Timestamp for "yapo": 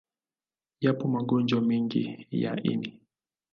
0.83-1.05